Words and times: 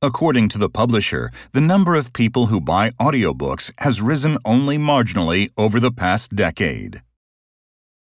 According 0.00 0.48
to 0.50 0.58
the 0.58 0.70
publisher, 0.70 1.32
the 1.50 1.60
number 1.60 1.96
of 1.96 2.12
people 2.12 2.46
who 2.46 2.60
buy 2.60 2.90
audiobooks 3.00 3.72
has 3.78 4.00
risen 4.00 4.38
only 4.44 4.78
marginally 4.78 5.50
over 5.56 5.80
the 5.80 5.90
past 5.90 6.36
decade. 6.36 7.02